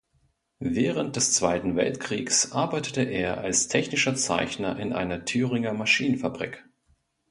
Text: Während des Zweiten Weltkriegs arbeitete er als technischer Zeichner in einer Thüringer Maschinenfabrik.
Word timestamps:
Während 0.63 1.15
des 1.15 1.31
Zweiten 1.31 1.75
Weltkriegs 1.75 2.53
arbeitete 2.53 3.03
er 3.03 3.37
als 3.41 3.67
technischer 3.67 4.15
Zeichner 4.15 4.79
in 4.79 4.93
einer 4.93 5.25
Thüringer 5.25 5.73
Maschinenfabrik. 5.73 6.67